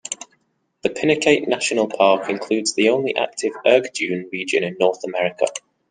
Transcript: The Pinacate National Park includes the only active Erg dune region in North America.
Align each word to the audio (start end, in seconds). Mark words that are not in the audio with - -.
The 0.81 0.89
Pinacate 0.89 1.47
National 1.47 1.87
Park 1.87 2.27
includes 2.27 2.73
the 2.73 2.89
only 2.89 3.15
active 3.15 3.51
Erg 3.67 3.93
dune 3.93 4.27
region 4.33 4.63
in 4.63 4.77
North 4.79 5.03
America. 5.03 5.45